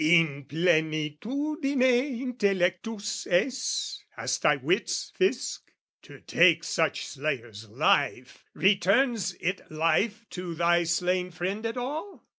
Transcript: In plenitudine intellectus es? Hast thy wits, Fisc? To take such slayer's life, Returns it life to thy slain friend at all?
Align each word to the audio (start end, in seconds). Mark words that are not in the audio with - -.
In 0.03 0.45
plenitudine 0.45 2.21
intellectus 2.33 3.27
es? 3.29 4.03
Hast 4.15 4.41
thy 4.41 4.55
wits, 4.55 5.11
Fisc? 5.15 5.59
To 6.01 6.19
take 6.21 6.63
such 6.63 7.05
slayer's 7.05 7.69
life, 7.69 8.43
Returns 8.55 9.35
it 9.35 9.69
life 9.69 10.25
to 10.31 10.55
thy 10.55 10.85
slain 10.85 11.29
friend 11.29 11.63
at 11.67 11.77
all? 11.77 12.23